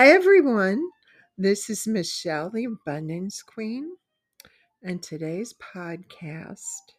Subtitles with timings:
[0.00, 0.82] Hi, everyone.
[1.36, 3.98] This is Michele, the Abundance Queen,
[4.82, 6.94] and today's podcast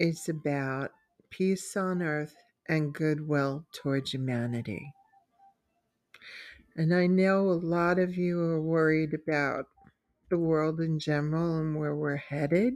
[0.00, 0.90] is about
[1.30, 2.34] peace on earth
[2.68, 4.92] and goodwill towards humanity.
[6.74, 9.66] And I know a lot of you are worried about
[10.28, 12.74] the world in general and where we're headed,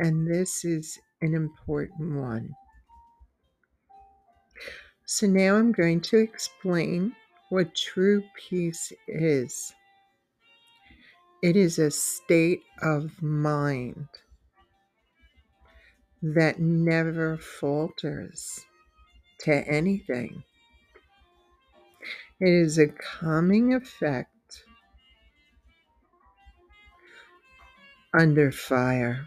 [0.00, 2.50] and this is an important one.
[5.06, 7.14] So now I'm going to explain
[7.50, 9.74] what true peace is.
[11.42, 14.08] It is a state of mind
[16.22, 18.60] that never falters
[19.40, 20.44] to anything.
[22.38, 24.64] It is a calming effect
[28.14, 29.26] under fire,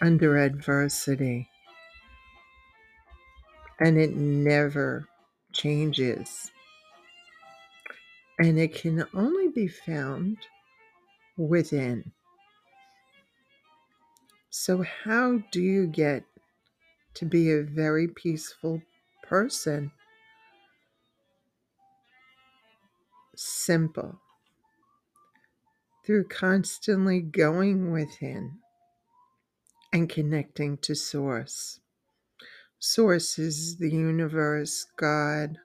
[0.00, 1.48] under adversity,
[3.78, 5.09] and it never
[5.52, 6.50] changes.
[8.38, 10.38] And it can only be found
[11.36, 12.12] within.
[14.50, 16.24] So, how do you get
[17.14, 18.82] to be a very peaceful
[19.22, 19.92] person?
[23.36, 24.18] Simple.
[26.04, 28.58] Through constantly going within
[29.92, 31.80] and connecting to Source.
[32.82, 35.58] Source is the universe, God,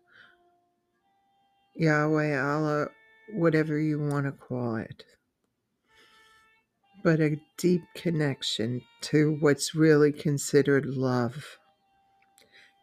[1.74, 2.88] Yahweh, Allah,
[3.34, 5.06] whatever you want to call it.
[7.06, 11.58] But a deep connection to what's really considered love.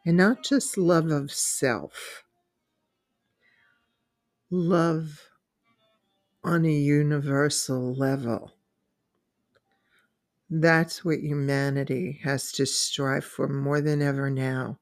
[0.06, 2.24] And not just love of self,
[4.50, 5.28] love
[6.42, 8.52] on a universal level.
[10.55, 14.79] That's what humanity has to strive for more than ever now.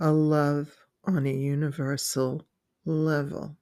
[0.00, 2.44] A love on a universal
[2.84, 3.56] level.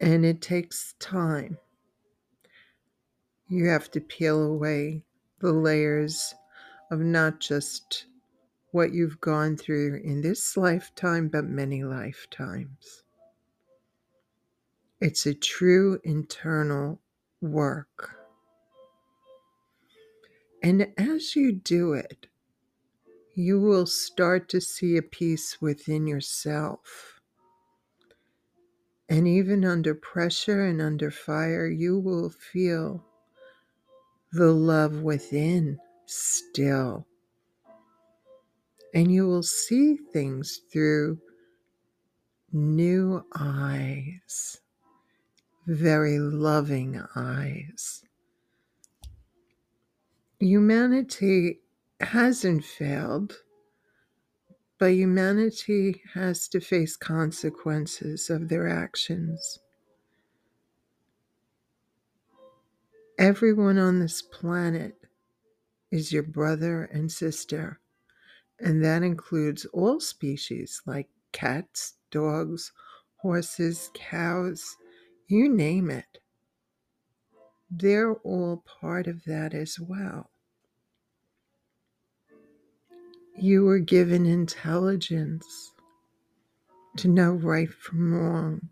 [0.00, 1.58] And it takes time.
[3.46, 5.04] You have to peel away
[5.38, 6.34] the layers
[6.90, 8.06] of not just
[8.72, 13.04] what you've gone through in this lifetime, but many lifetimes.
[15.00, 17.00] It's a true internal
[17.40, 18.15] work.
[20.62, 22.26] And as you do it,
[23.34, 27.20] you will start to see a peace within yourself.
[29.08, 33.04] And even under pressure and under fire, you will feel
[34.32, 37.06] the love within still.
[38.94, 41.18] And you will see things through
[42.52, 44.58] new eyes,
[45.66, 48.05] very loving eyes
[50.38, 51.60] humanity
[52.00, 53.34] hasn't failed,
[54.78, 59.58] but humanity has to face consequences of their actions.
[63.18, 64.94] Everyone on this planet
[65.90, 67.80] is your brother and sister,
[68.60, 72.72] and that includes all species like cats, dogs,
[73.16, 74.76] horses, cows,
[75.28, 76.18] you name it
[77.70, 80.30] they're all part of that as well.
[83.38, 85.72] You were given intelligence
[86.98, 88.70] to know right from wrong.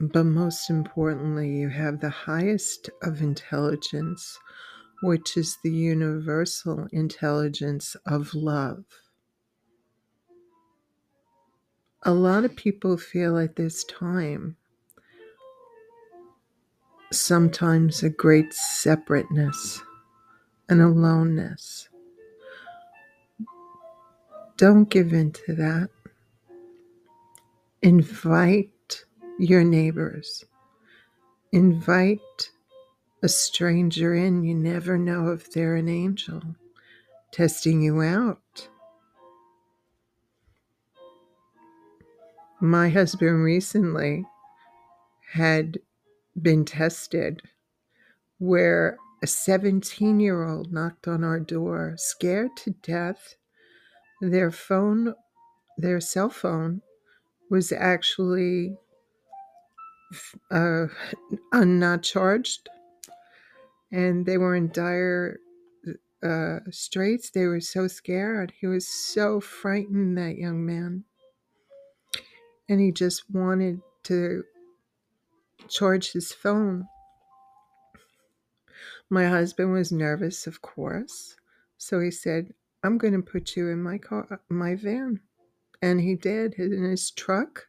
[0.00, 4.38] But most importantly, you have the highest of intelligence,
[5.02, 8.84] which is the universal intelligence of love.
[12.02, 14.56] A lot of people feel at this time
[17.12, 19.82] sometimes a great separateness
[20.68, 21.88] and aloneness.
[24.56, 25.90] Don't give in to that.
[27.82, 29.04] Invite
[29.38, 30.44] your neighbors.
[31.52, 32.50] Invite
[33.22, 34.44] a stranger in.
[34.44, 36.42] You never know if they're an angel
[37.32, 38.68] testing you out.
[42.60, 44.26] My husband recently
[45.32, 45.78] had
[46.42, 47.42] been tested
[48.38, 53.36] where a 17 year old knocked on our door, scared to death.
[54.20, 55.14] Their phone,
[55.78, 56.82] their cell phone,
[57.50, 58.76] was actually
[60.50, 60.86] uh,
[61.52, 62.68] not charged,
[63.92, 65.38] and they were in dire
[66.22, 67.30] uh, straits.
[67.30, 68.52] They were so scared.
[68.60, 71.04] He was so frightened, that young man.
[72.68, 74.44] And he just wanted to
[75.70, 76.86] charge his phone.
[79.08, 81.36] My husband was nervous, of course,
[81.78, 82.52] so he said,
[82.82, 85.20] I'm going to put you in my car, my van.
[85.82, 87.66] And he did in his truck.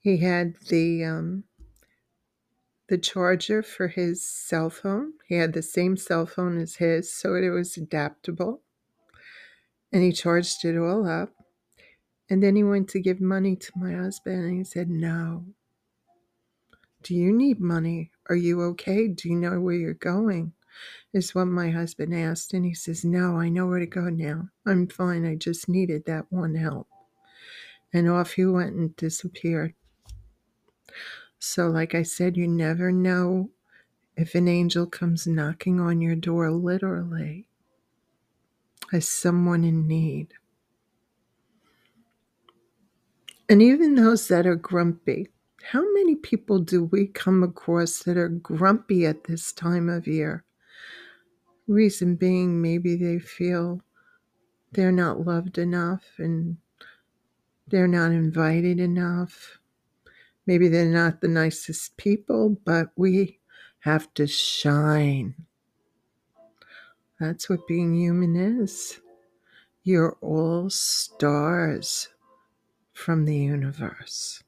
[0.00, 1.44] He had the um,
[2.88, 5.12] the charger for his cell phone.
[5.28, 8.62] He had the same cell phone as his, so it was adaptable.
[9.92, 11.30] And he charged it all up.
[12.28, 15.44] And then he went to give money to my husband, and he said, No.
[17.02, 18.10] Do you need money?
[18.28, 19.08] Are you okay?
[19.08, 20.52] Do you know where you're going?
[21.12, 22.54] Is what my husband asked.
[22.54, 24.48] And he says, No, I know where to go now.
[24.66, 25.26] I'm fine.
[25.26, 26.88] I just needed that one help.
[27.92, 29.74] And off he went and disappeared.
[31.38, 33.50] So, like I said, you never know
[34.16, 37.48] if an angel comes knocking on your door, literally,
[38.92, 40.34] as someone in need.
[43.48, 45.28] And even those that are grumpy,
[45.62, 50.44] how many people do we come across that are grumpy at this time of year?
[51.68, 53.80] Reason being, maybe they feel
[54.72, 56.56] they're not loved enough and
[57.68, 59.58] they're not invited enough.
[60.46, 63.38] Maybe they're not the nicest people, but we
[63.80, 65.34] have to shine.
[67.20, 69.00] That's what being human is.
[69.84, 72.08] You're all stars
[72.92, 74.42] from the universe.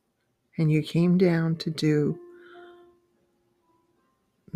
[0.59, 2.19] And you came down to do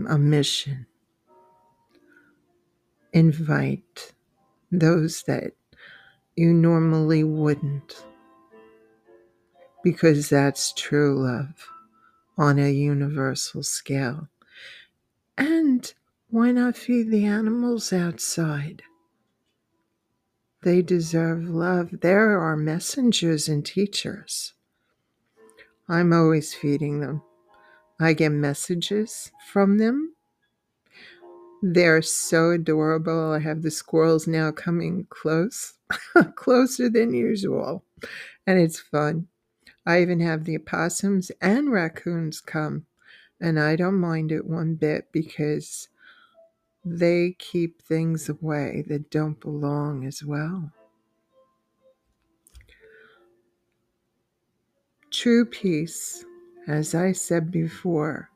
[0.09, 0.87] a mission.
[3.13, 4.13] Invite
[4.71, 5.53] those that
[6.37, 8.05] you normally wouldn't.
[9.83, 11.69] Because that's true love
[12.37, 14.29] on a universal scale.
[15.39, 15.93] And
[16.29, 18.83] why not feed the animals outside?
[20.63, 22.01] They deserve love.
[22.01, 24.53] There are messengers and teachers.
[25.89, 27.23] I'm always feeding them.
[28.01, 30.15] I get messages from them.
[31.63, 33.33] They're so adorable.
[33.33, 35.75] I have the squirrels now coming close,
[36.35, 37.85] closer than usual,
[38.47, 39.29] and it's fun.
[39.87, 42.87] I even have the opossums and raccoons come,
[43.41, 45.89] and I don't mind it one bit because
[46.85, 50.73] they keep things away that don't belong as well.
[55.11, 56.25] True peace,
[56.67, 58.31] as I said before,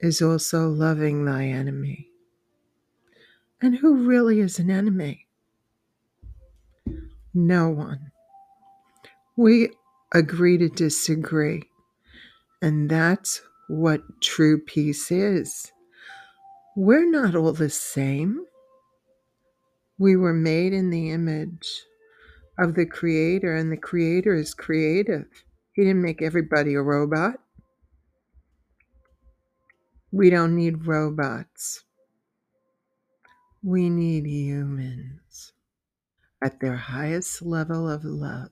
[0.00, 2.08] is also loving thy enemy.
[3.62, 5.26] And who really is an enemy?
[7.32, 8.10] No one.
[9.36, 9.70] We
[10.12, 11.62] agree to disagree.
[12.60, 15.72] And that's what true peace is.
[16.76, 18.44] We're not all the same.
[19.98, 21.84] We were made in the image
[22.58, 25.26] of the Creator, and the Creator is creative.
[25.74, 27.40] He didn't make everybody a robot.
[30.12, 31.82] We don't need robots.
[33.62, 35.52] We need humans
[36.40, 38.50] at their highest level of love.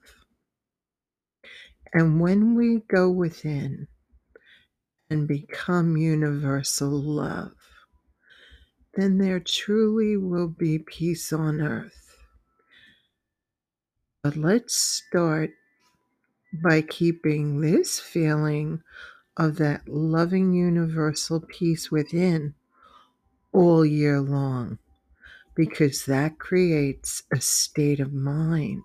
[1.94, 3.86] And when we go within
[5.08, 7.52] and become universal love,
[8.94, 12.16] then there truly will be peace on earth.
[14.22, 15.50] But let's start
[16.52, 18.82] by keeping this feeling
[19.36, 22.54] of that loving universal peace within
[23.52, 24.78] all year long,
[25.54, 28.82] because that creates a state of mind.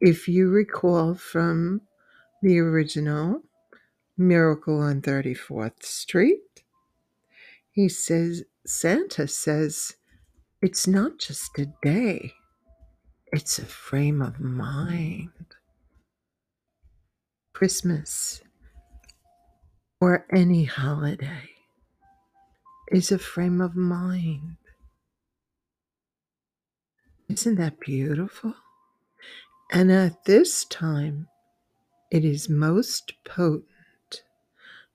[0.00, 1.82] If you recall from
[2.42, 3.42] the original
[4.18, 6.64] Miracle on 34th Street,
[7.70, 9.94] he says, Santa says,
[10.62, 12.32] it's not just a day,
[13.32, 15.30] it's a frame of mind.
[17.56, 18.42] Christmas
[19.98, 21.48] or any holiday
[22.92, 24.58] is a frame of mind.
[27.30, 28.52] Isn't that beautiful?
[29.72, 31.28] And at this time,
[32.10, 33.64] it is most potent.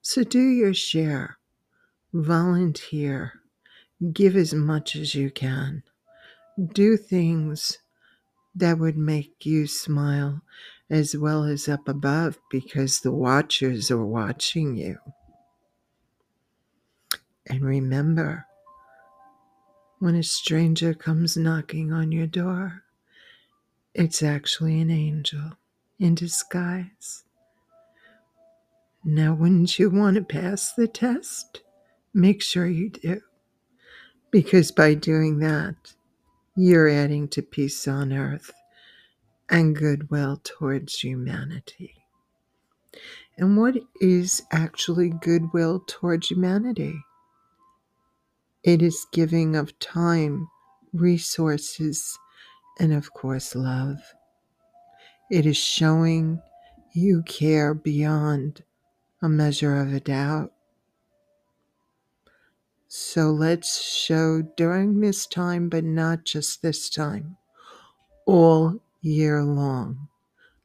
[0.03, 1.39] So do your share,
[2.13, 3.41] volunteer,
[4.13, 5.81] give as much as you can,
[6.73, 7.79] do things
[8.55, 10.41] that would make you smile
[10.89, 14.97] as well as up above because the watchers are watching you.
[17.47, 18.45] And remember,
[19.99, 22.83] when a stranger comes knocking on your door,
[23.93, 25.51] it's actually an angel
[25.99, 27.23] in disguise.
[29.03, 31.61] Now, wouldn't you want to pass the test?
[32.13, 33.21] Make sure you do.
[34.29, 35.93] Because by doing that,
[36.55, 38.51] you're adding to peace on earth
[39.49, 41.95] and goodwill towards humanity.
[43.37, 47.03] And what is actually goodwill towards humanity?
[48.63, 50.47] It is giving of time,
[50.93, 52.17] resources,
[52.79, 53.97] and, of course, love.
[55.31, 56.41] It is showing
[56.93, 58.63] you care beyond
[59.21, 60.51] a measure of a doubt.
[62.93, 67.37] So let's show during this time, but not just this time,
[68.25, 70.09] all year long.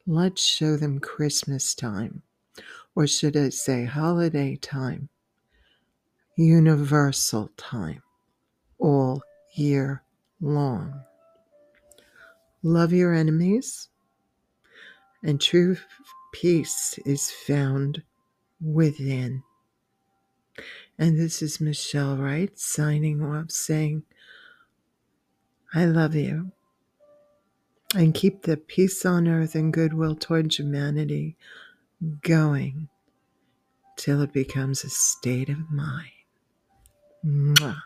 [0.08, 2.22] Let's show them Christmas time,
[2.96, 5.08] or should I say holiday time,
[6.34, 8.02] universal time,
[8.80, 9.22] all
[9.54, 10.02] year
[10.40, 11.04] long.
[12.64, 13.88] Love your enemies,
[15.22, 15.76] and true
[16.32, 18.02] peace is found
[18.60, 19.44] within.
[20.98, 24.04] And this is Michele Wright signing off saying,
[25.74, 26.52] I love you.
[27.94, 31.36] And keep the peace on earth and goodwill towards humanity
[32.22, 32.88] going
[33.96, 36.10] till it becomes a state of mind.
[37.24, 37.82] Mwah.